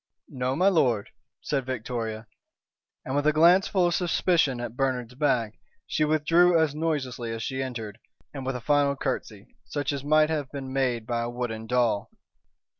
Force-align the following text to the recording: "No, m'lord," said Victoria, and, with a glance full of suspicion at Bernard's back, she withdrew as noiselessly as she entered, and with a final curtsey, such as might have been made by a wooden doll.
"No, 0.29 0.55
m'lord," 0.55 1.09
said 1.41 1.67
Victoria, 1.67 2.25
and, 3.05 3.15
with 3.15 3.27
a 3.27 3.31
glance 3.31 3.67
full 3.67 3.85
of 3.85 3.93
suspicion 3.93 4.59
at 4.59 4.75
Bernard's 4.75 5.13
back, 5.13 5.59
she 5.85 6.03
withdrew 6.03 6.59
as 6.59 6.73
noiselessly 6.73 7.31
as 7.31 7.43
she 7.43 7.61
entered, 7.61 7.99
and 8.33 8.43
with 8.43 8.55
a 8.55 8.61
final 8.61 8.95
curtsey, 8.95 9.45
such 9.63 9.91
as 9.91 10.03
might 10.03 10.31
have 10.31 10.51
been 10.51 10.73
made 10.73 11.05
by 11.05 11.21
a 11.21 11.29
wooden 11.29 11.67
doll. 11.67 12.09